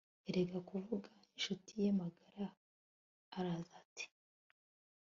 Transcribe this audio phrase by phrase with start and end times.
[0.27, 1.09] areka kuvuga.
[1.33, 2.45] inshuti ye magara
[3.37, 4.05] araza ati